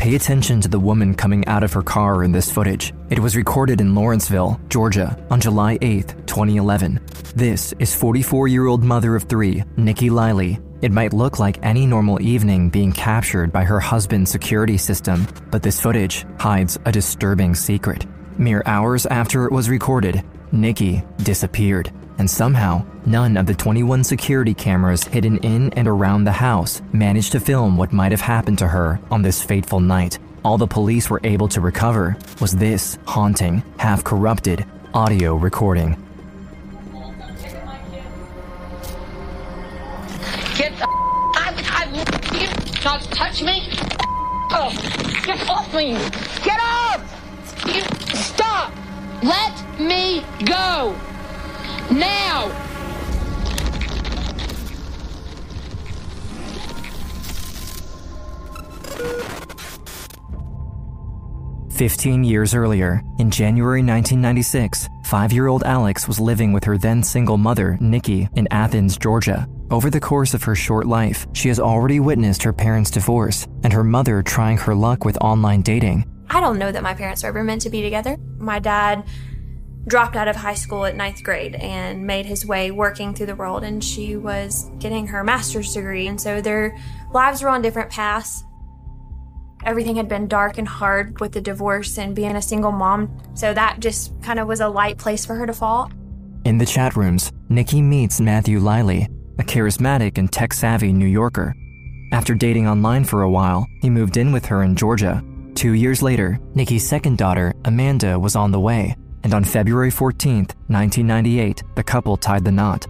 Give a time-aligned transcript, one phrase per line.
[0.00, 2.94] Pay attention to the woman coming out of her car in this footage.
[3.10, 6.98] It was recorded in Lawrenceville, Georgia, on July 8, 2011.
[7.36, 10.58] This is 44 year old mother of three, Nikki Leili.
[10.80, 15.62] It might look like any normal evening being captured by her husband's security system, but
[15.62, 18.06] this footage hides a disturbing secret.
[18.38, 24.52] Mere hours after it was recorded, Nikki disappeared, and somehow, none of the 21 security
[24.52, 28.68] cameras hidden in and around the house managed to film what might have happened to
[28.68, 30.18] her on this fateful night.
[30.44, 35.92] All the police were able to recover was this haunting, half corrupted audio recording.
[40.58, 41.84] Get the I, I,
[42.38, 43.72] you not touch me.
[44.52, 44.70] Oh,
[45.24, 45.92] get off me.
[46.44, 47.00] Get up.
[47.66, 47.80] You
[48.14, 48.74] stop.
[49.22, 50.94] Let me go.
[51.90, 52.70] Now!
[61.80, 67.02] 15 years earlier, in January 1996, five year old Alex was living with her then
[67.02, 69.46] single mother, Nikki, in Athens, Georgia.
[69.70, 73.72] Over the course of her short life, she has already witnessed her parents' divorce and
[73.72, 76.04] her mother trying her luck with online dating.
[76.28, 78.18] I don't know that my parents were ever meant to be together.
[78.36, 79.04] My dad
[79.86, 83.36] dropped out of high school at ninth grade and made his way working through the
[83.36, 86.06] world, and she was getting her master's degree.
[86.06, 86.76] And so their
[87.12, 88.44] lives were on different paths.
[89.64, 93.52] Everything had been dark and hard with the divorce and being a single mom, so
[93.52, 95.90] that just kind of was a light place for her to fall.
[96.46, 99.06] In the chat rooms, Nikki meets Matthew Leili,
[99.38, 101.54] a charismatic and tech savvy New Yorker.
[102.12, 105.22] After dating online for a while, he moved in with her in Georgia.
[105.54, 110.34] Two years later, Nikki's second daughter, Amanda, was on the way, and on February 14,
[110.68, 112.86] 1998, the couple tied the knot.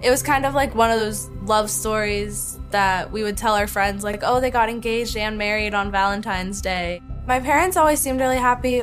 [0.00, 3.66] It was kind of like one of those love stories that we would tell our
[3.66, 7.02] friends, like, oh, they got engaged and married on Valentine's Day.
[7.26, 8.82] My parents always seemed really happy.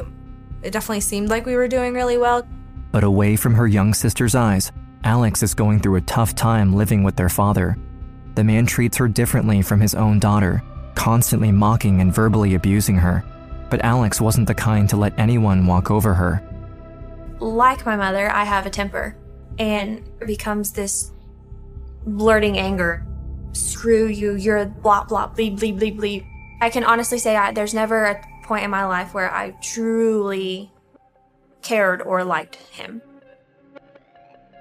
[0.61, 2.45] It definitely seemed like we were doing really well.
[2.92, 4.71] But away from her young sister's eyes,
[5.04, 7.77] Alex is going through a tough time living with their father.
[8.33, 10.61] The man treats her differently from his own daughter,
[10.95, 13.23] constantly mocking and verbally abusing her
[13.75, 16.41] but Alex wasn't the kind to let anyone walk over her.
[17.41, 19.17] Like my mother, I have a temper,
[19.59, 21.11] and it becomes this
[22.05, 23.05] blurting anger.
[23.52, 26.25] Screw you, you're blah blah bleep bleep bleep bleep.
[26.61, 30.71] I can honestly say I, there's never a point in my life where I truly
[31.61, 33.02] cared or liked him.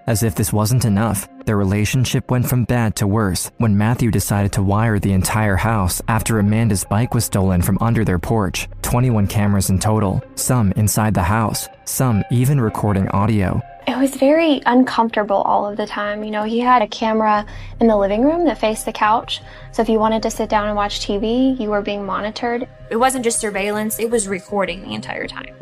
[0.06, 4.52] As if this wasn't enough, their relationship went from bad to worse when Matthew decided
[4.52, 8.68] to wire the entire house after Amanda's bike was stolen from under their porch.
[8.82, 13.62] 21 cameras in total, some inside the house, some even recording audio.
[13.86, 16.22] It was very uncomfortable all of the time.
[16.22, 17.46] You know, he had a camera
[17.80, 19.40] in the living room that faced the couch.
[19.72, 22.68] So if you wanted to sit down and watch TV, you were being monitored.
[22.90, 25.54] It wasn't just surveillance, it was recording the entire time.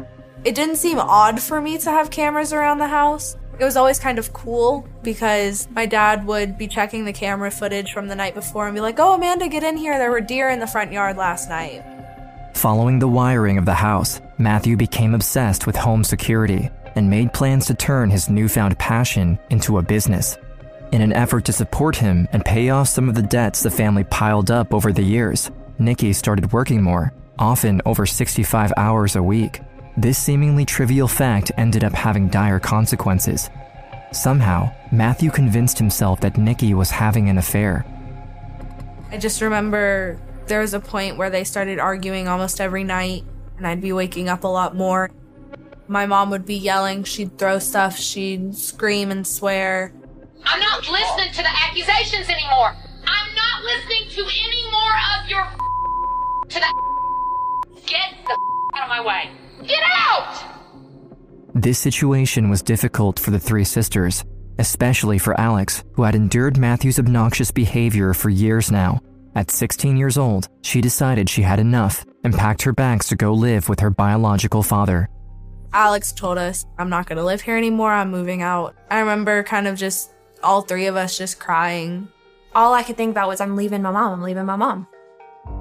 [0.44, 3.36] It didn't seem odd for me to have cameras around the house.
[3.58, 7.92] It was always kind of cool because my dad would be checking the camera footage
[7.92, 9.98] from the night before and be like, Oh, Amanda, get in here.
[9.98, 11.82] There were deer in the front yard last night.
[12.54, 17.66] Following the wiring of the house, Matthew became obsessed with home security and made plans
[17.66, 20.36] to turn his newfound passion into a business.
[20.92, 24.04] In an effort to support him and pay off some of the debts the family
[24.04, 29.60] piled up over the years, Nikki started working more, often over 65 hours a week.
[29.96, 33.50] This seemingly trivial fact ended up having dire consequences.
[34.10, 37.84] Somehow, Matthew convinced himself that Nikki was having an affair.
[39.10, 43.24] I just remember there was a point where they started arguing almost every night,
[43.58, 45.10] and I'd be waking up a lot more.
[45.88, 49.92] My mom would be yelling, she'd throw stuff, she'd scream and swear.
[50.44, 52.74] I'm not listening to the accusations anymore.
[53.04, 55.44] I'm not listening to any more of your
[56.48, 58.38] to the get the
[58.74, 59.30] out of my way.
[59.66, 60.44] Get out!
[61.54, 64.24] This situation was difficult for the three sisters,
[64.58, 69.00] especially for Alex, who had endured Matthew's obnoxious behavior for years now.
[69.34, 73.32] At 16 years old, she decided she had enough and packed her bags to go
[73.32, 75.08] live with her biological father.
[75.72, 78.74] Alex told us, I'm not going to live here anymore, I'm moving out.
[78.90, 80.10] I remember kind of just
[80.42, 82.08] all three of us just crying.
[82.54, 84.86] All I could think about was, I'm leaving my mom, I'm leaving my mom.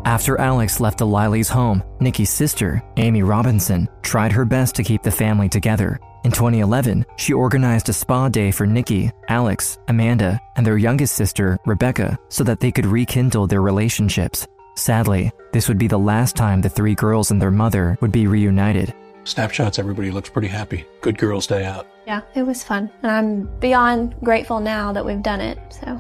[0.06, 5.04] After Alex left the Leili's home, Nikki's sister, Amy Robinson, tried her best to keep
[5.04, 6.00] the family together.
[6.24, 11.58] In 2011, she organized a spa day for Nikki, Alex, Amanda, and their youngest sister,
[11.66, 14.48] Rebecca, so that they could rekindle their relationships.
[14.76, 18.28] Sadly, this would be the last time the three girls and their mother would be
[18.28, 18.94] reunited.
[19.24, 20.86] Snapshots, everybody looks pretty happy.
[21.02, 21.88] Good girls' day out.
[22.08, 22.90] Yeah, it was fun.
[23.04, 26.00] And I'm beyond grateful now that we've done it, so.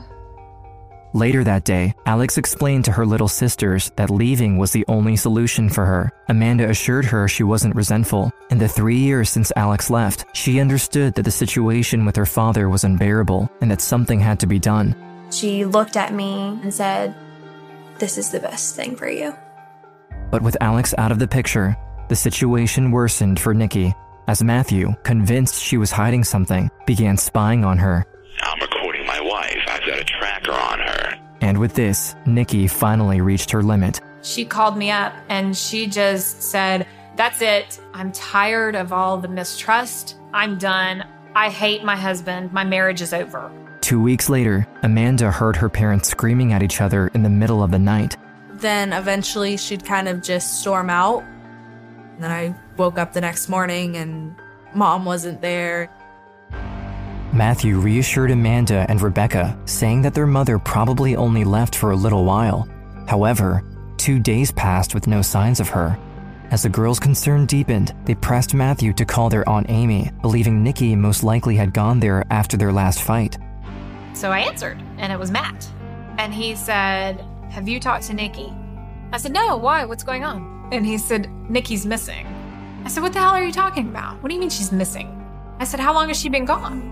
[1.13, 5.69] Later that day, Alex explained to her little sisters that leaving was the only solution
[5.69, 6.11] for her.
[6.29, 8.31] Amanda assured her she wasn't resentful.
[8.49, 12.69] In the three years since Alex left, she understood that the situation with her father
[12.69, 14.95] was unbearable and that something had to be done.
[15.31, 17.13] She looked at me and said,
[17.99, 19.35] This is the best thing for you.
[20.29, 21.75] But with Alex out of the picture,
[22.07, 23.93] the situation worsened for Nikki
[24.27, 28.05] as Matthew, convinced she was hiding something, began spying on her.
[28.41, 29.59] I'm recording my wife.
[29.67, 30.03] I've got a
[30.41, 31.17] tracker on her.
[31.41, 33.99] And with this, Nikki finally reached her limit.
[34.21, 36.85] She called me up and she just said,
[37.15, 37.79] That's it.
[37.93, 40.17] I'm tired of all the mistrust.
[40.33, 41.05] I'm done.
[41.35, 42.53] I hate my husband.
[42.53, 43.51] My marriage is over.
[43.81, 47.71] Two weeks later, Amanda heard her parents screaming at each other in the middle of
[47.71, 48.15] the night.
[48.53, 51.23] Then eventually she'd kind of just storm out.
[52.13, 54.35] And then I woke up the next morning and
[54.75, 55.89] mom wasn't there.
[57.33, 62.25] Matthew reassured Amanda and Rebecca, saying that their mother probably only left for a little
[62.25, 62.67] while.
[63.07, 63.63] However,
[63.95, 65.97] two days passed with no signs of her.
[66.49, 70.93] As the girls' concern deepened, they pressed Matthew to call their Aunt Amy, believing Nikki
[70.93, 73.37] most likely had gone there after their last fight.
[74.13, 75.71] So I answered, and it was Matt.
[76.17, 78.53] And he said, Have you talked to Nikki?
[79.13, 79.85] I said, No, why?
[79.85, 80.67] What's going on?
[80.73, 82.27] And he said, Nikki's missing.
[82.83, 84.21] I said, What the hell are you talking about?
[84.21, 85.17] What do you mean she's missing?
[85.59, 86.91] I said, How long has she been gone?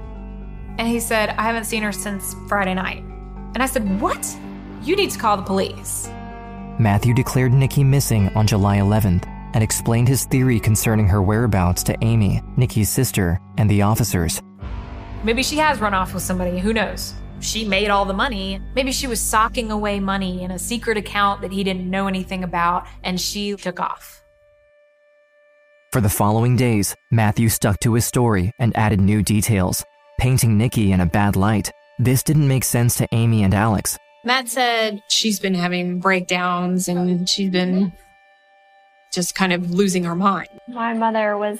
[0.80, 3.04] And he said, I haven't seen her since Friday night.
[3.54, 4.26] And I said, What?
[4.81, 6.10] You need to call the police.
[6.80, 11.98] Matthew declared Nikki missing on July 11th and explained his theory concerning her whereabouts to
[12.02, 14.42] Amy, Nikki's sister, and the officers.
[15.26, 17.14] Maybe she has run off with somebody, who knows?
[17.42, 18.62] She made all the money.
[18.74, 22.46] Maybe she was socking away money in a secret account that he didn't know anything
[22.46, 24.24] about, and she took off.
[25.92, 29.84] For the following days, Matthew stuck to his story and added new details,
[30.19, 31.71] painting Nikki in a bad light.
[31.98, 33.98] This didn't make sense to Amy and Alex.
[34.24, 37.94] Matt said she's been having breakdowns and she's been
[39.12, 40.50] just kind of losing her mind.
[40.68, 41.60] My mother was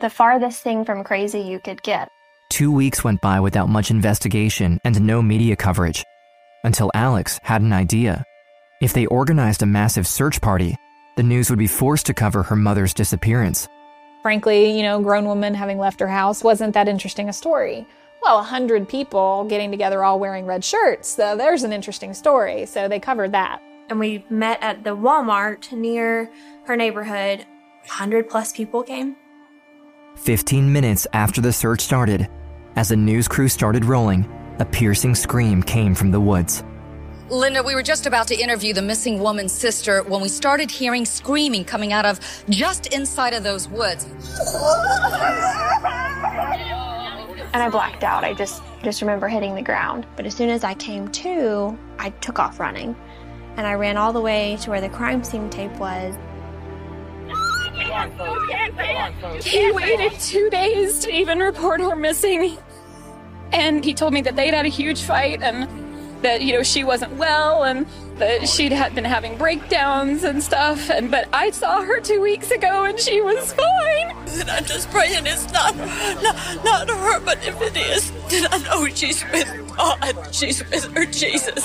[0.00, 2.08] the farthest thing from crazy you could get.
[2.50, 6.04] Two weeks went by without much investigation and no media coverage.
[6.64, 8.24] Until Alex had an idea.
[8.82, 10.74] If they organized a massive search party,
[11.16, 13.68] the news would be forced to cover her mother's disappearance.
[14.22, 17.86] Frankly, you know, grown woman having left her house wasn't that interesting a story.
[18.22, 22.66] Well, a hundred people getting together all wearing red shirts, so there's an interesting story.
[22.66, 23.62] So they covered that.
[23.88, 26.30] And we met at the Walmart near
[26.66, 27.40] her neighborhood.
[27.40, 29.16] A 100 plus people came.
[30.16, 32.28] 15 minutes after the search started,
[32.76, 36.62] as the news crew started rolling, a piercing scream came from the woods.
[37.30, 41.04] Linda, we were just about to interview the missing woman's sister when we started hearing
[41.04, 42.18] screaming coming out of
[42.48, 44.04] just inside of those woods.
[47.52, 48.24] And I blacked out.
[48.24, 50.06] I just just remember hitting the ground.
[50.16, 52.96] But as soon as I came to, I took off running.
[53.56, 56.16] And I ran all the way to where the crime scene tape was.
[59.44, 62.58] He waited two days to even report her missing.
[63.52, 65.89] And he told me that they'd had a huge fight and
[66.22, 67.86] that, you know, she wasn't well and
[68.16, 70.90] that she'd had been having breakdowns and stuff.
[70.90, 74.16] And but I saw her two weeks ago and she was fine.
[74.40, 78.58] And I'm just praying it's not, not, not her, but if it is, then I
[78.58, 80.34] know she's with God.
[80.34, 81.64] She's with her Jesus.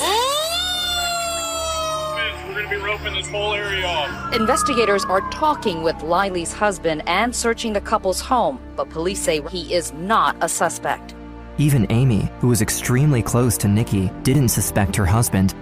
[2.48, 4.32] We're going to be roping this whole area.
[4.34, 9.74] Investigators are talking with Leili's husband and searching the couple's home, but police say he
[9.74, 11.15] is not a suspect.
[11.58, 15.56] Even Amy, who was extremely close to Nikki, didn't suspect her husband.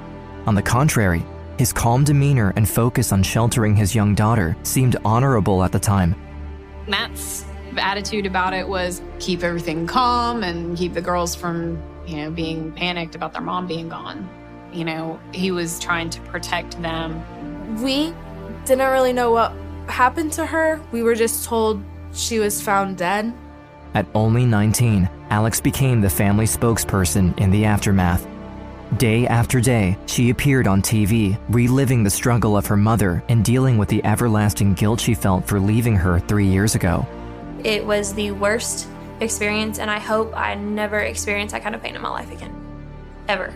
[0.47, 1.23] On the contrary,
[1.59, 6.15] his calm demeanor and focus on sheltering his young daughter seemed honorable at the time.
[6.87, 7.45] Matt's
[7.77, 12.71] attitude about it was keep everything calm and keep the girls from, you know, being
[12.71, 14.27] panicked about their mom being gone.
[14.73, 17.23] You know, he was trying to protect them.
[17.83, 18.13] We
[18.65, 19.53] didn't really know what
[19.87, 20.81] happened to her.
[20.91, 21.83] We were just told
[22.13, 23.31] she was found dead.
[23.93, 28.27] At only 19, Alex became the family spokesperson in the aftermath.
[28.97, 33.77] Day after day, she appeared on TV, reliving the struggle of her mother and dealing
[33.77, 37.05] with the everlasting guilt she felt for leaving her three years ago.
[37.63, 38.87] It was the worst
[39.19, 42.53] experience, and I hope I never experience that kind of pain in my life again.
[43.27, 43.53] Ever.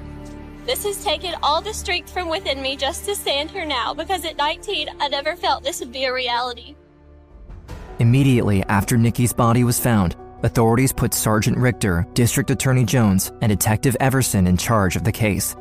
[0.66, 4.26] This has taken all the strength from within me just to stand here now because
[4.26, 6.76] at 19, I never felt this would be a reality.
[8.00, 13.96] Immediately after Nikki's body was found, authorities put Sergeant Richter, District Attorney Jones, and Detective
[14.00, 15.56] Everson in charge of the case.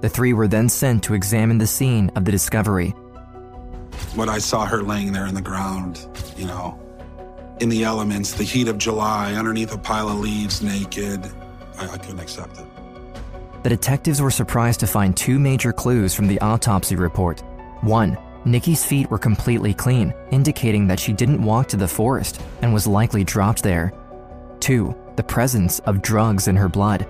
[0.00, 2.90] The three were then sent to examine the scene of the discovery.
[4.14, 6.06] When I saw her laying there in the ground,
[6.36, 6.78] you know,
[7.60, 11.30] in the elements, the heat of July, underneath a pile of leaves, naked,
[11.78, 12.66] I, I couldn't accept it.
[13.62, 17.42] the detectives were surprised to find two major clues from the autopsy report.
[17.82, 22.72] One, Nikki's feet were completely clean, indicating that she didn't walk to the forest and
[22.72, 23.92] was likely dropped there.
[24.60, 27.06] Two, the presence of drugs in her blood.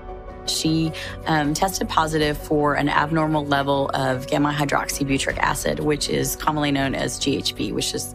[0.47, 0.93] She
[1.27, 6.95] um, tested positive for an abnormal level of gamma hydroxybutyric acid, which is commonly known
[6.95, 8.15] as GHB, which is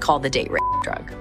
[0.00, 1.12] called the date rape drug.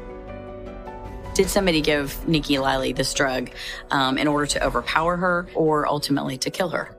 [1.33, 3.51] Did somebody give Nikki Leili this drug
[3.91, 6.95] um, in order to overpower her or ultimately to kill her?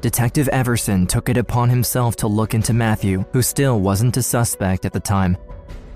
[0.00, 4.84] Detective Everson took it upon himself to look into Matthew, who still wasn't a suspect
[4.84, 5.36] at the time.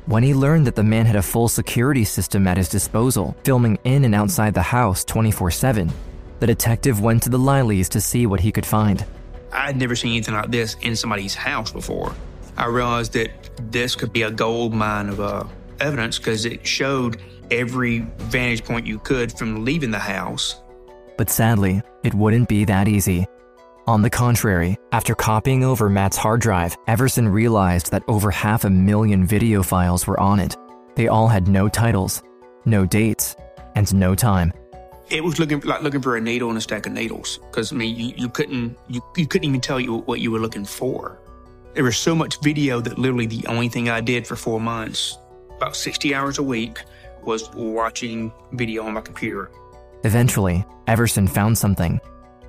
[0.08, 3.78] When he learned that the man had a full security system at his disposal, filming
[3.84, 5.92] in and outside the house 24 7,
[6.40, 9.04] the detective went to the Leilis to see what he could find.
[9.52, 12.14] I'd never seen anything like this in somebody's house before.
[12.56, 13.28] I realized that
[13.70, 15.44] this could be a gold mine of uh,
[15.78, 20.56] evidence because it showed every vantage point you could from leaving the house.
[21.18, 23.26] But sadly, it wouldn't be that easy.
[23.88, 28.68] On the contrary, after copying over Matt's hard drive, Everson realized that over half a
[28.68, 30.58] million video files were on it.
[30.94, 32.22] They all had no titles,
[32.66, 33.34] no dates,
[33.76, 34.52] and no time.
[35.08, 37.76] It was looking like looking for a needle in a stack of needles because I
[37.76, 41.18] mean you, you couldn't you, you couldn't even tell you what you were looking for.
[41.72, 45.16] There was so much video that literally the only thing I did for four months,
[45.56, 46.82] about 60 hours a week,
[47.22, 49.50] was watching video on my computer.
[50.04, 51.98] Eventually, Everson found something.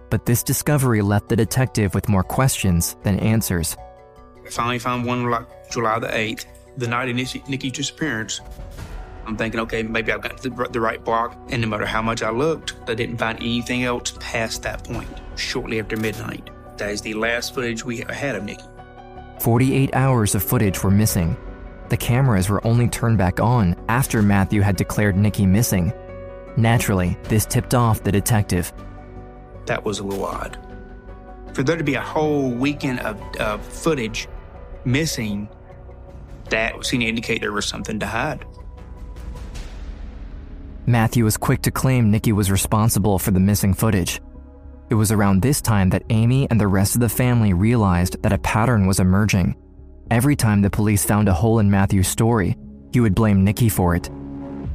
[0.09, 3.77] But this discovery left the detective with more questions than answers.
[4.45, 6.45] I finally found one like July the 8th,
[6.77, 7.15] the night of
[7.47, 8.41] Nikki's disappearance.
[9.25, 11.37] I'm thinking, okay, maybe I've got the, the right block.
[11.49, 15.09] And no matter how much I looked, I didn't find anything else past that point,
[15.35, 16.49] shortly after midnight.
[16.77, 18.63] That is the last footage we had of Nikki.
[19.39, 21.37] 48 hours of footage were missing.
[21.89, 25.93] The cameras were only turned back on after Matthew had declared Nikki missing.
[26.57, 28.73] Naturally, this tipped off the detective.
[29.69, 30.57] That was a little odd.
[31.53, 34.27] For there to be a whole weekend of, of footage
[34.83, 35.47] missing,
[36.49, 38.43] that seemed to indicate there was something to hide.
[40.87, 44.19] Matthew was quick to claim Nikki was responsible for the missing footage.
[44.89, 48.33] It was around this time that Amy and the rest of the family realized that
[48.33, 49.55] a pattern was emerging.
[50.09, 52.57] Every time the police found a hole in Matthew's story,
[52.91, 54.09] he would blame Nikki for it.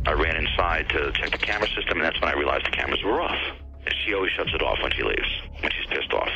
[0.07, 3.03] I ran inside to check the camera system, and that's when I realized the cameras
[3.03, 3.64] were off.
[3.87, 5.29] And she always shuts it off when she leaves,
[5.61, 6.31] when she's pissed off.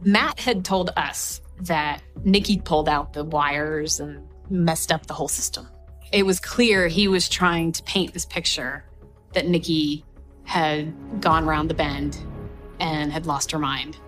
[0.00, 5.28] Matt had told us that Nikki pulled out the wires and messed up the whole
[5.28, 5.68] system.
[6.12, 8.84] It was clear he was trying to paint this picture
[9.34, 10.04] that Nikki
[10.44, 12.18] had gone round the bend
[12.80, 13.98] and had lost her mind.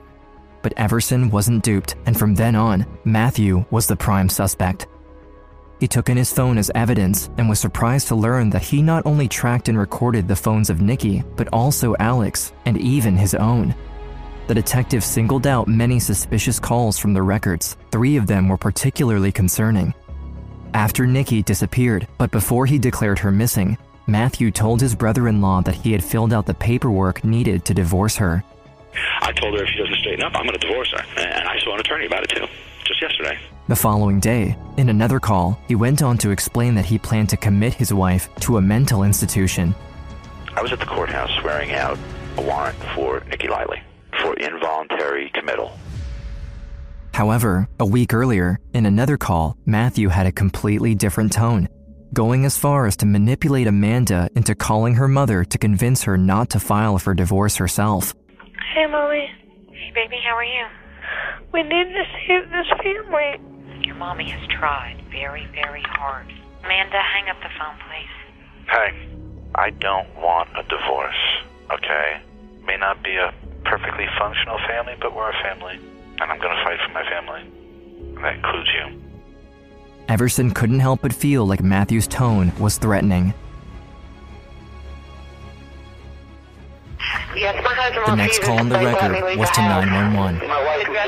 [0.63, 4.87] But Everson wasn't duped, and from then on, Matthew was the prime suspect.
[5.81, 9.07] He took in his phone as evidence and was surprised to learn that he not
[9.07, 13.75] only tracked and recorded the phones of Nikki, but also Alex and even his own.
[14.47, 17.79] The detective singled out many suspicious calls from the records.
[17.91, 19.95] Three of them were particularly concerning.
[20.75, 25.63] After Nikki disappeared, but before he declared her missing, Matthew told his brother in law
[25.63, 28.45] that he had filled out the paperwork needed to divorce her.
[29.23, 31.05] I told her if she doesn't straighten up, I'm going to divorce her.
[31.17, 32.47] And I saw an attorney about it too,
[32.85, 33.39] just yesterday.
[33.71, 37.37] The following day, in another call, he went on to explain that he planned to
[37.37, 39.77] commit his wife to a mental institution.
[40.57, 41.97] I was at the courthouse swearing out
[42.37, 43.81] a warrant for Nikki Leili
[44.21, 45.71] for involuntary committal.
[47.15, 51.69] However, a week earlier, in another call, Matthew had a completely different tone,
[52.13, 56.51] going as far as to manipulate Amanda into calling her mother to convince her not
[56.51, 58.15] to file for divorce herself.
[58.75, 59.31] Hey, Mommy.
[59.71, 60.67] Hey, baby, how are you?
[61.53, 63.60] We need to save this family.
[63.91, 66.33] Your mommy has tried very, very hard.
[66.63, 68.71] Amanda, hang up the phone, please.
[68.71, 68.95] Hey,
[69.57, 71.19] I don't want a divorce,
[71.73, 72.23] okay?
[72.65, 75.81] May not be a perfectly functional family, but we're a family.
[76.21, 77.41] And I'm gonna fight for my family.
[78.15, 79.03] And that includes you.
[80.09, 83.35] Everson couldn't help but feel like Matthew's tone was threatening.
[87.35, 90.49] Yes, my The next call on the record was to 911.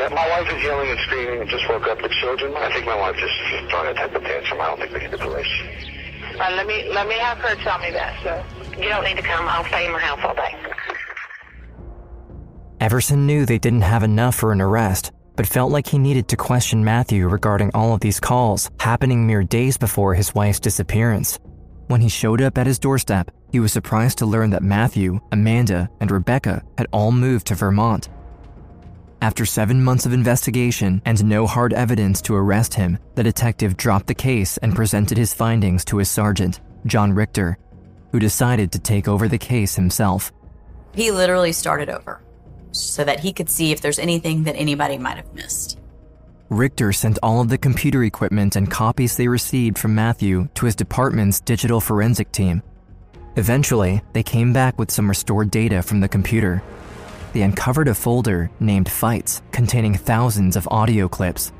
[0.03, 2.53] My wife, my wife is yelling and screaming and just woke up the children.
[2.57, 4.61] I think my wife just is throwing a type of tantrum.
[4.61, 5.47] I don't think we need the police.
[6.41, 8.21] Uh, let me let me have her tell me that.
[8.25, 9.47] So you don't need to come.
[9.47, 10.57] I'll stay in my house all day.
[12.81, 16.37] Everson knew they didn't have enough for an arrest, but felt like he needed to
[16.37, 21.39] question Matthew regarding all of these calls happening mere days before his wife's disappearance.
[21.87, 25.89] When he showed up at his doorstep, he was surprised to learn that Matthew, Amanda,
[26.01, 28.09] and Rebecca had all moved to Vermont.
[29.23, 34.09] After seven months of investigation and no hard evidence to arrest him, the detective dropped
[34.09, 37.57] the case and presented his findings to his sergeant, John Richter,
[38.11, 40.33] who decided to take over the case himself.
[40.93, 42.21] He literally started over.
[42.73, 45.79] so that he could see if there's anything that anybody might have missed.
[46.49, 50.75] Richter sent all of the computer equipment and copies they received from Matthew to his
[50.75, 52.62] department's digital forensic team.
[53.37, 56.62] Eventually, they came back with some restored data from the computer.
[57.33, 61.53] They uncovered a folder named Fights containing thousands of audio clips.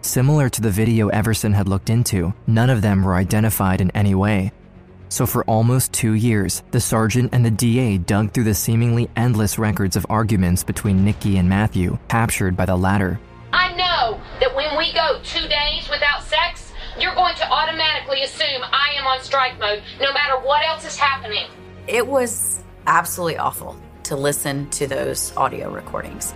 [0.00, 4.14] Similar to the video Everson had looked into, none of them were identified in any
[4.14, 4.52] way.
[5.10, 9.58] So, for almost two years, the sergeant and the DA dug through the seemingly endless
[9.58, 13.20] records of arguments between Nikki and Matthew, captured by the latter.
[13.52, 18.62] I know that when we go two days without sex, you're going to automatically assume
[18.62, 21.48] I am on strike mode, no matter what else is happening.
[21.88, 23.76] It was absolutely awful
[24.10, 26.34] to listen to those audio recordings.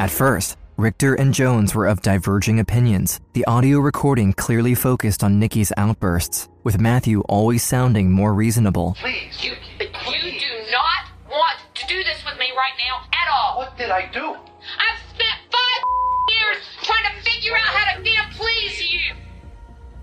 [0.00, 3.20] At first, Richter and Jones were of diverging opinions.
[3.32, 8.96] The audio recording clearly focused on Nikki's outbursts, with Matthew always sounding more reasonable.
[8.98, 9.38] Please.
[9.40, 13.58] You, you do not want to do this with me right now at all.
[13.58, 14.34] What did I do?
[14.34, 15.82] I've spent five
[16.28, 19.14] years trying to figure out how to damn please you.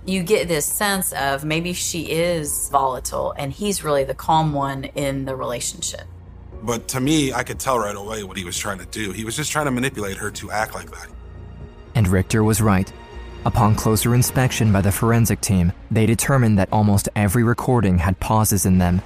[0.06, 4.86] You get this sense of maybe she is volatile and he's really the calm one
[4.86, 6.08] in the relationship.
[6.66, 9.12] But to me, I could tell right away what he was trying to do.
[9.12, 11.08] He was just trying to manipulate her to act like that.
[11.94, 12.92] And Richter was right.
[13.46, 18.66] Upon closer inspection by the forensic team, they determined that almost every recording had pauses
[18.66, 19.04] in them.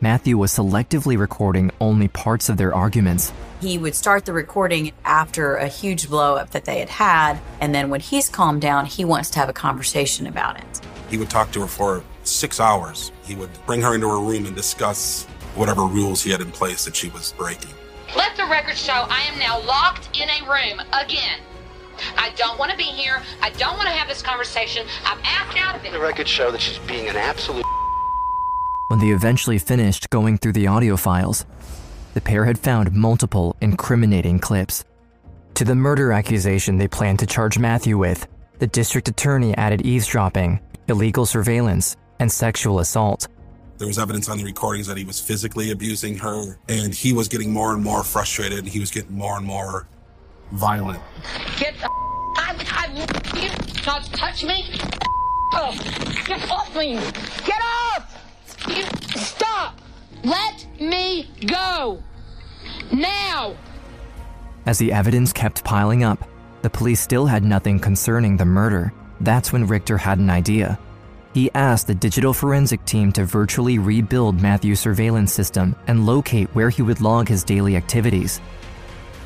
[0.00, 3.32] Matthew was selectively recording only parts of their arguments.
[3.60, 7.72] He would start the recording after a huge blow up that they had had, and
[7.72, 10.80] then when he's calmed down, he wants to have a conversation about it.
[11.08, 13.12] He would talk to her for six hours.
[13.24, 16.84] He would bring her into her room and discuss whatever rules he had in place
[16.84, 17.70] that she was breaking.
[18.14, 21.40] Let the record show I am now locked in a room again.
[22.16, 23.22] I don't want to be here.
[23.42, 24.86] I don't want to have this conversation.
[25.04, 25.92] I'm asked out of it.
[25.92, 27.64] The record show that she's being an absolute.
[28.88, 31.44] When they eventually finished going through the audio files,
[32.14, 34.84] the pair had found multiple incriminating clips.
[35.54, 40.60] To the murder accusation they planned to charge Matthew with, the district attorney added eavesdropping,
[40.88, 43.28] illegal surveillance, and sexual assault.
[43.78, 47.28] There was evidence on the recordings that he was physically abusing her, and he was
[47.28, 49.86] getting more and more frustrated, and he was getting more and more
[50.52, 51.00] violent.
[51.58, 51.88] Get the
[52.38, 53.48] I, I, you
[53.86, 54.64] not touch me.
[56.26, 56.94] Get off me.
[57.44, 58.16] Get off.
[58.68, 58.84] You
[59.18, 59.80] stop.
[60.24, 62.02] Let me go.
[62.92, 63.56] Now.
[64.66, 66.28] As the evidence kept piling up,
[66.62, 68.92] the police still had nothing concerning the murder.
[69.20, 70.78] That's when Richter had an idea.
[71.36, 76.70] He asked the digital forensic team to virtually rebuild Matthew's surveillance system and locate where
[76.70, 78.40] he would log his daily activities.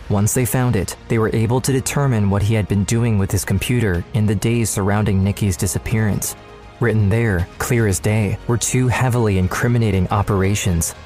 [0.09, 3.31] Once they found it, they were able to determine what he had been doing with
[3.31, 6.35] his computer in the days surrounding Nikki's disappearance.
[6.81, 10.97] Written there, clear as day, were two heavily incriminating operations.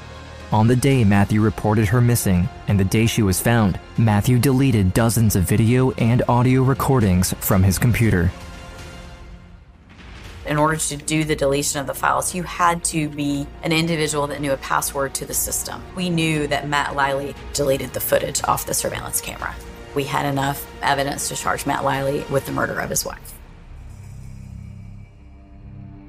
[0.52, 4.94] On the day Matthew reported her missing and the day she was found, Matthew deleted
[4.94, 8.32] dozens of video and audio recordings from his computer.
[10.54, 14.28] In order to do the deletion of the files, you had to be an individual
[14.28, 15.82] that knew a password to the system.
[15.96, 19.52] We knew that Matt Leili deleted the footage off the surveillance camera.
[19.96, 23.34] We had enough evidence to charge Matt Leili with the murder of his wife.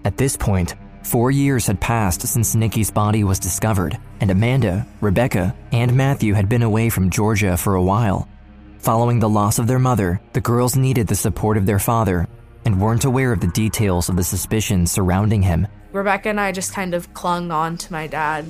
[0.04, 5.56] At this point, four years had passed since Nikki's body was discovered, and Amanda, Rebecca,
[5.72, 8.30] and Matthew had been away from Georgia for a while.
[8.78, 12.28] Following the loss of their mother, the girls needed the support of their father
[12.66, 15.68] and weren't aware of the details of the suspicions surrounding him.
[15.92, 18.46] Rebecca and I just kind of clung on to my dad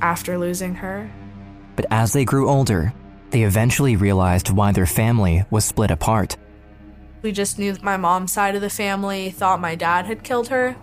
[0.00, 1.10] after losing her.
[1.74, 2.92] But as they grew older,
[3.30, 6.36] they eventually realized why their family was split apart.
[7.22, 10.48] We just knew that my mom's side of the family thought my dad had killed
[10.48, 10.76] her.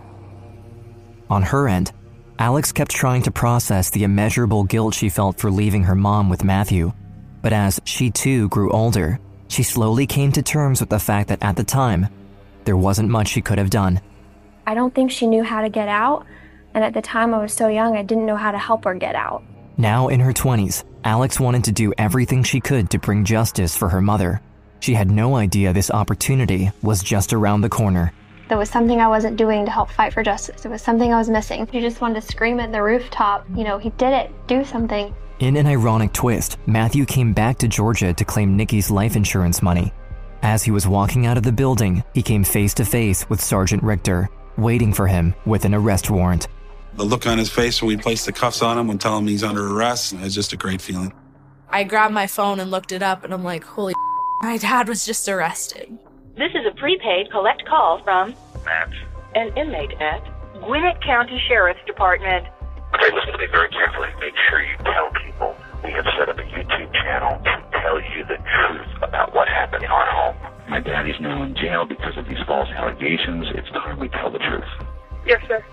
[1.30, 1.92] On her end,
[2.38, 6.44] Alex kept trying to process the immeasurable guilt she felt for leaving her mom with
[6.44, 6.92] Matthew.
[7.40, 11.42] But as she too grew older, she slowly came to terms with the fact that
[11.42, 12.08] at the time,
[12.64, 14.00] there wasn't much she could have done.
[14.66, 16.26] I don't think she knew how to get out,
[16.74, 18.94] and at the time I was so young I didn't know how to help her
[18.94, 19.44] get out.
[19.78, 23.88] Now in her 20s, Alex wanted to do everything she could to bring justice for
[23.88, 24.40] her mother.
[24.80, 28.12] She had no idea this opportunity was just around the corner.
[28.48, 30.62] There was something I wasn't doing to help fight for justice.
[30.62, 31.68] There was something I was missing.
[31.72, 35.12] She just wanted to scream at the rooftop, you know, he did it, do something.
[35.40, 39.92] In an ironic twist, Matthew came back to Georgia to claim Nikki's life insurance money.
[40.42, 43.82] As he was walking out of the building, he came face to face with Sergeant
[43.82, 46.46] Richter, waiting for him with an arrest warrant.
[46.94, 49.26] The look on his face when we placed the cuffs on him and tell him
[49.26, 51.12] he's under arrest is just a great feeling.
[51.68, 53.92] I grabbed my phone and looked it up, and I'm like, holy
[54.42, 55.98] my dad was just arrested.
[56.36, 58.90] This is a prepaid collect call from Matt.
[59.34, 60.20] an inmate at
[60.62, 62.46] Gwinnett County Sheriff's Department.
[62.94, 64.08] Okay, listen to me very carefully.
[64.20, 68.24] Make sure you tell people We have set up a YouTube channel to tell you
[68.28, 70.36] the truth about what happened in our home.
[70.68, 73.46] My dad is now in jail because of these false allegations.
[73.54, 74.64] It's time we tell the truth.
[75.26, 75.64] Yes, sir.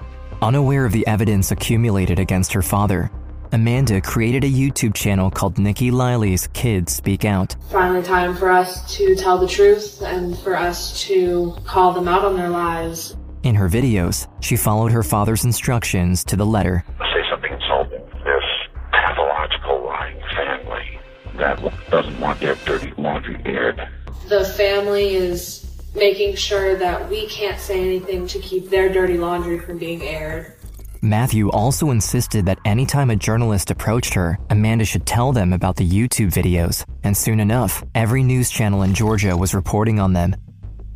[0.42, 3.12] Unaware of the evidence accumulated against her father,
[3.54, 7.56] Amanda created a YouTube channel called Nikki Leili's Kids Speak Out.
[7.70, 12.26] Finally, time for us to tell the truth and for us to call them out
[12.26, 13.16] on their lies.
[13.44, 16.84] In her videos, she followed her father's instructions to the letter.
[16.98, 18.02] Say something insulting.
[18.26, 18.44] This
[18.92, 21.00] pathological lying family
[21.36, 23.88] that doesn't want their dirty laundry aired.
[24.30, 25.64] The family is
[25.94, 30.53] making sure that we can't say anything to keep their dirty laundry from being aired.
[31.04, 35.86] Matthew also insisted that anytime a journalist approached her, Amanda should tell them about the
[35.86, 40.34] YouTube videos, and soon enough, every news channel in Georgia was reporting on them.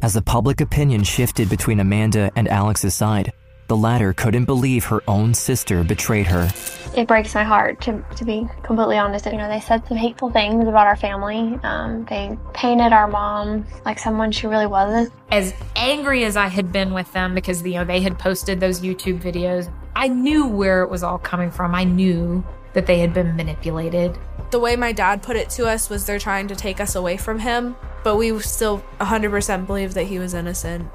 [0.01, 3.33] As the public opinion shifted between Amanda and Alex's side,
[3.67, 6.49] the latter couldn't believe her own sister betrayed her.
[6.95, 9.25] It breaks my heart to, to be completely honest.
[9.25, 11.59] You know, they said some hateful things about our family.
[11.63, 15.11] Um, they painted our mom like someone she really wasn't.
[15.31, 18.79] As angry as I had been with them because you know they had posted those
[18.79, 21.73] YouTube videos, I knew where it was all coming from.
[21.73, 24.15] I knew that they had been manipulated.
[24.51, 27.17] The way my dad put it to us was they're trying to take us away
[27.17, 30.87] from him, but we still 100% believe that he was innocent.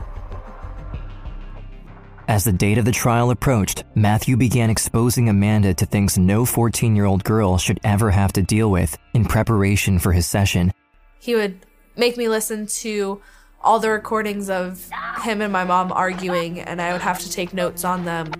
[2.28, 6.94] As the date of the trial approached, Matthew began exposing Amanda to things no 14
[6.94, 10.72] year old girl should ever have to deal with in preparation for his session.
[11.18, 13.20] He would make me listen to
[13.60, 14.88] all the recordings of
[15.24, 18.30] him and my mom arguing, and I would have to take notes on them.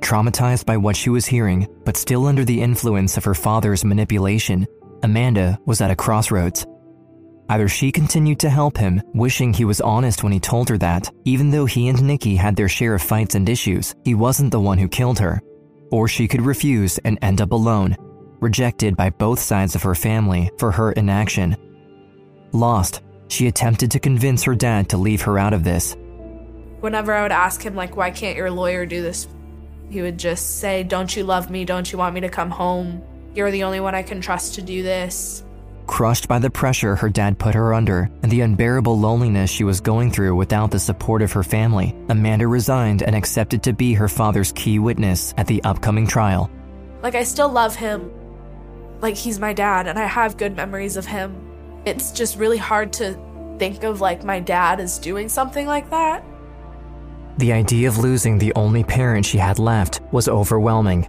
[0.00, 4.66] Traumatized by what she was hearing, but still under the influence of her father's manipulation,
[5.02, 6.66] Amanda was at a crossroads.
[7.48, 11.10] Either she continued to help him, wishing he was honest when he told her that,
[11.24, 14.60] even though he and Nikki had their share of fights and issues, he wasn't the
[14.60, 15.42] one who killed her,
[15.90, 17.96] or she could refuse and end up alone,
[18.44, 21.56] rejected by both sides of her family for her inaction.
[22.52, 25.96] Lost, she attempted to convince her dad to leave her out of this.
[26.80, 29.26] Whenever I would ask him, like, why can't your lawyer do this?
[29.88, 31.64] He would just say, Don't you love me?
[31.64, 33.02] Don't you want me to come home?
[33.34, 35.42] You're the only one I can trust to do this.
[35.86, 39.80] Crushed by the pressure her dad put her under and the unbearable loneliness she was
[39.80, 44.08] going through without the support of her family, Amanda resigned and accepted to be her
[44.08, 46.50] father's key witness at the upcoming trial.
[47.02, 48.10] Like, I still love him.
[49.04, 51.36] Like, he's my dad, and I have good memories of him.
[51.84, 53.12] It's just really hard to
[53.58, 56.24] think of, like, my dad as doing something like that.
[57.36, 61.06] The idea of losing the only parent she had left was overwhelming.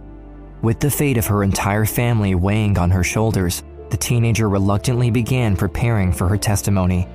[0.60, 5.56] With the fate of her entire family weighing on her shoulders, the teenager reluctantly began
[5.56, 7.08] preparing for her testimony.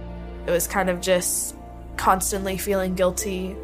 [0.47, 1.55] It was kind of just
[1.95, 3.55] constantly feeling guilty.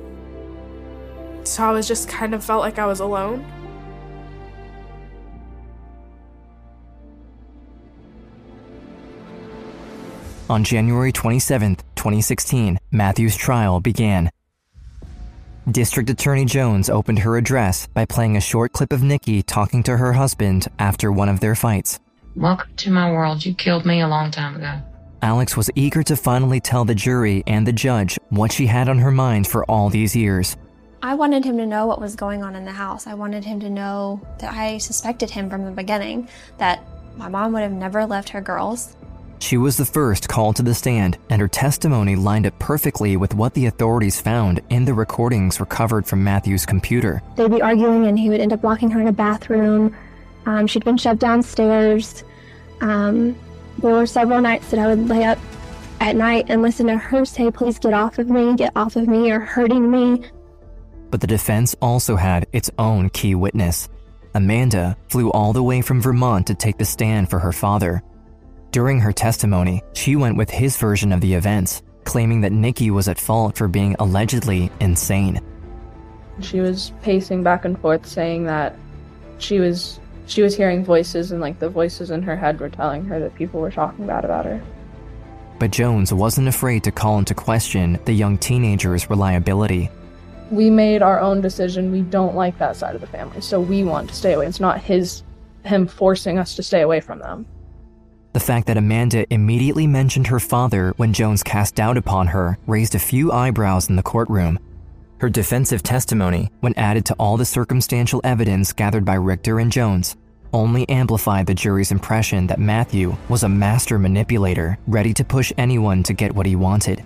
[1.45, 3.43] So I was just kind of felt like I was alone.
[10.49, 14.29] On January 27, 2016, Matthew's trial began.
[15.69, 19.97] District Attorney Jones opened her address by playing a short clip of Nikki talking to
[19.97, 21.99] her husband after one of their fights.
[22.37, 23.45] Welcome to my world.
[23.45, 24.79] You killed me a long time ago.
[25.21, 28.99] Alex was eager to finally tell the jury and the judge what she had on
[28.99, 30.55] her mind for all these years.
[31.03, 33.05] I wanted him to know what was going on in the house.
[33.05, 36.81] I wanted him to know that I suspected him from the beginning, that
[37.17, 38.95] my mom would have never left her girls.
[39.39, 43.33] She was the first called to the stand, and her testimony lined up perfectly with
[43.33, 47.21] what the authorities found in the recordings recovered from Matthew's computer.
[47.35, 49.95] They'd be arguing, and he would end up locking her in a bathroom.
[50.45, 52.23] Um, she'd been shoved downstairs.
[52.81, 53.37] Um,
[53.79, 55.37] there were several nights that I would lay up
[55.99, 59.07] at night and listen to her say, Please get off of me, get off of
[59.07, 60.23] me, you're hurting me.
[61.09, 63.87] But the defense also had its own key witness.
[64.33, 68.03] Amanda flew all the way from Vermont to take the stand for her father.
[68.71, 73.07] During her testimony, she went with his version of the events, claiming that Nikki was
[73.07, 75.41] at fault for being allegedly insane.
[76.41, 78.75] She was pacing back and forth saying that
[79.39, 83.05] she was she was hearing voices and like the voices in her head were telling
[83.05, 84.61] her that people were talking bad about her.
[85.57, 89.89] But Jones wasn't afraid to call into question the young teenager's reliability.
[90.51, 91.91] We made our own decision.
[91.91, 94.45] We don't like that side of the family, so we want to stay away.
[94.45, 95.23] It's not his
[95.65, 97.45] him forcing us to stay away from them.
[98.37, 102.93] The fact that Amanda immediately mentioned her father when Jones cast doubt upon her raised
[102.93, 104.59] a few eyebrows in the courtroom.
[105.17, 110.17] Her defensive testimony, when added to all the circumstantial evidence gathered by Richter and Jones,
[110.53, 116.03] only amplified the jury's impression that Matthew was a master manipulator ready to push anyone
[116.03, 117.03] to get what he wanted.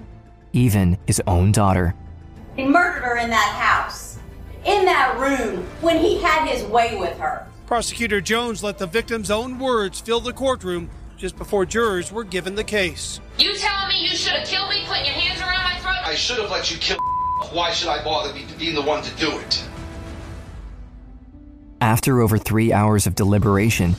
[0.52, 1.96] even his own daughter.
[2.58, 4.20] He murdered her in that house,
[4.66, 7.48] in that room, when he had his way with her.
[7.68, 10.90] Prosecutor Jones let the victim's own words fill the courtroom
[11.22, 13.22] just before jurors were given the case.
[13.38, 15.98] You telling me you should have killed me putting your hands around my throat?
[16.04, 16.98] I should have let you kill.
[17.52, 19.64] Why should I bother being the one to do it?
[21.80, 23.96] After over three hours of deliberation,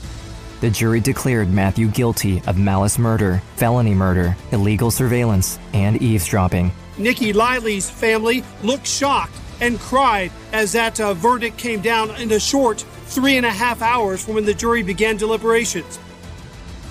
[0.61, 6.73] the jury declared Matthew guilty of malice murder, felony murder, illegal surveillance, and eavesdropping.
[6.99, 12.41] Nikki Leili's family looked shocked and cried as that uh, verdict came down in a
[12.41, 16.01] short three and a half hours from when the jury began deliberations.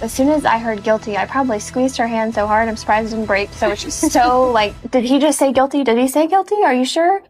[0.01, 3.13] As soon as I heard guilty, I probably squeezed her hand so hard I'm surprised
[3.13, 3.51] it didn't break.
[3.53, 5.83] So it's just so like, did he just say guilty?
[5.83, 6.55] Did he say guilty?
[6.63, 7.21] Are you sure?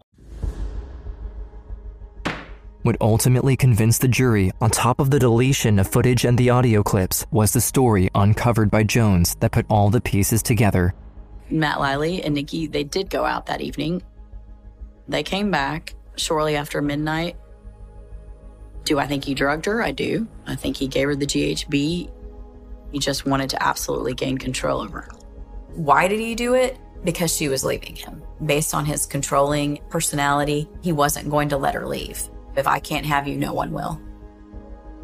[2.84, 6.82] What ultimately convinced the jury, on top of the deletion of footage and the audio
[6.82, 10.96] clips, was the story uncovered by Jones that put all the pieces together.
[11.50, 14.02] Matt Leili and Nikki, they did go out that evening.
[15.10, 17.36] They came back shortly after midnight.
[18.86, 19.84] Do I think he drugged her?
[19.84, 20.26] I do.
[20.48, 22.10] I think he gave her the GHB.
[22.92, 25.12] He just wanted to absolutely gain control over her.
[25.74, 26.78] Why did he do it?
[27.04, 28.22] Because she was leaving him.
[28.46, 32.22] Based on his controlling personality, he wasn't going to let her leave.
[32.56, 34.00] If I can't have you, no one will.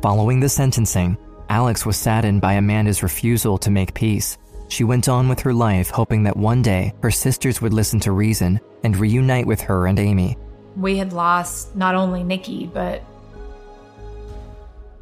[0.01, 1.17] Following the sentencing,
[1.49, 4.37] Alex was saddened by Amanda's refusal to make peace.
[4.67, 8.11] She went on with her life, hoping that one day her sisters would listen to
[8.11, 10.37] reason and reunite with her and Amy.
[10.75, 13.01] We had lost not only Nikki, but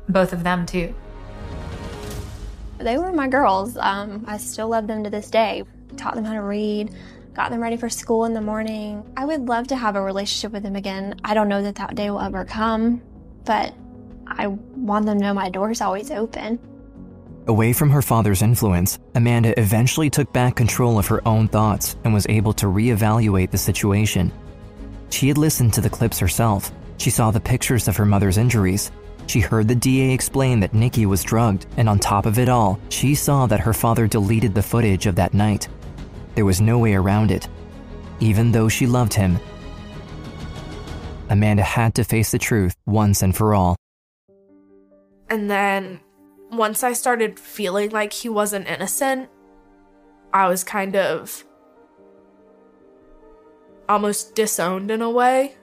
[0.08, 0.94] both of them too.
[2.78, 3.78] They were my girls.
[3.78, 5.64] Um, I still love them to this day.
[5.98, 6.94] Taught them how to read,
[7.34, 9.10] got them ready for school in the morning.
[9.16, 11.20] I would love to have a relationship with them again.
[11.24, 13.02] I don't know that that day will ever come,
[13.46, 13.74] but
[14.28, 16.60] I want them to know my door's always open.
[17.48, 22.14] Away from her father's influence, Amanda eventually took back control of her own thoughts and
[22.14, 24.32] was able to reevaluate the situation.
[25.12, 26.72] She had listened to the clips herself.
[26.98, 28.92] She saw the pictures of her mother's injuries.
[29.28, 32.80] She heard the DA explain that Nikki was drugged, and on top of it all,
[32.90, 35.68] she saw that her father deleted the footage of that night.
[36.36, 37.48] There was no way around it.
[38.20, 39.40] Even though she loved him,
[41.30, 43.76] Amanda had to face the truth once and for all.
[45.30, 46.00] And then
[46.52, 49.30] once I started feeling like he wasn't innocent,
[50.34, 51.44] I was kind of
[53.90, 55.56] almost disowned in a way.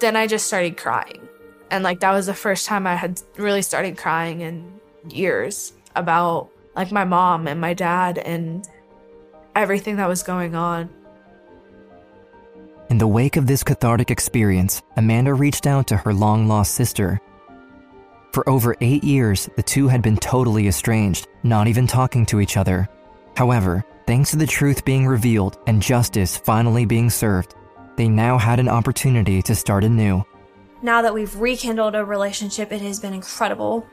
[0.00, 1.28] Then I just started crying.
[1.70, 6.50] And like that was the first time I had really started crying in years about
[6.74, 8.66] like my mom and my dad and
[9.54, 10.88] everything that was going on.
[12.88, 17.20] In the wake of this cathartic experience, Amanda reached out to her long lost sister.
[18.32, 22.56] For over eight years, the two had been totally estranged, not even talking to each
[22.56, 22.88] other.
[23.36, 27.54] However, thanks to the truth being revealed and justice finally being served,
[28.00, 30.24] they now had an opportunity to start anew.
[30.80, 33.86] Now that we've rekindled a relationship, it has been incredible.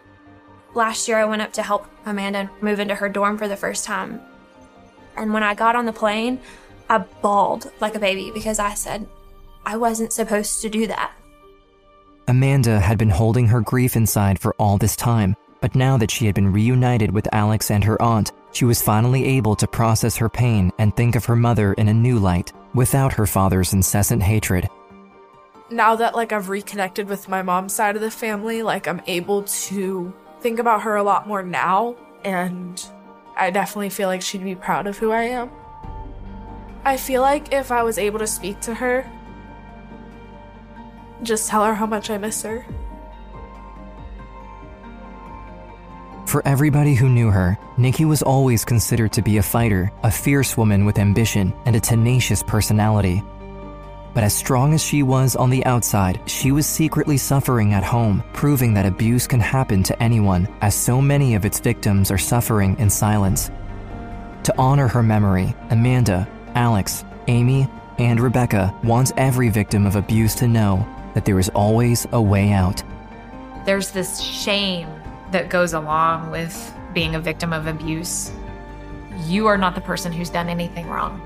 [0.74, 3.84] Last year, I went up to help Amanda move into her dorm for the first
[3.84, 4.22] time.
[5.18, 6.40] And when I got on the plane,
[6.90, 9.06] I bawled like a baby because I said
[9.66, 11.12] I wasn't supposed to do that.
[12.30, 16.26] Amanda had been holding her grief inside for all this time, but now that she
[16.26, 20.30] had been reunited with Alex and her aunt, she was finally able to process her
[20.30, 24.68] pain and think of her mother in a new light, without her father's incessant hatred.
[25.70, 29.44] Now that like I've reconnected with my mom's side of the family, like I'm able
[29.44, 32.84] to think about her a lot more now and
[33.36, 35.52] I definitely feel like she'd be proud of who I am.
[36.86, 39.10] I feel like if I was able to speak to her,
[41.22, 42.66] just tell her how much I miss her.
[46.28, 50.58] For everybody who knew her, Nikki was always considered to be a fighter, a fierce
[50.58, 53.24] woman with ambition, and a tenacious personality.
[54.14, 58.26] But as strong as she was on the outside, she was secretly suffering at home,
[58.34, 62.78] proving that abuse can happen to anyone, as so many of its victims are suffering
[62.78, 63.50] in silence.
[64.44, 70.48] To honor her memory, Amanda, Alex, Amy, and Rebecca wants every victim of abuse to
[70.50, 72.84] know that there is always a way out.
[73.66, 74.90] There's this shame
[75.32, 78.32] that goes along with being a victim of abuse.
[79.26, 81.22] You are not the person who's done anything wrong.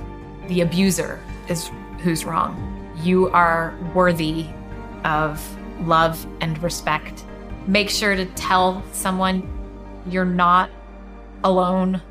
[0.47, 2.67] The abuser is who's wrong.
[3.03, 4.47] You are worthy
[5.03, 5.41] of
[5.87, 7.25] love and respect.
[7.67, 9.47] Make sure to tell someone
[10.07, 10.69] you're not
[11.43, 12.01] alone.